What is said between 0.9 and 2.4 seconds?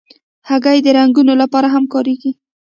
رنګونو لپاره هم کارېږي.